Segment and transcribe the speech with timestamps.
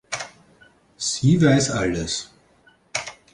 [0.97, 2.31] Sie weiß alles.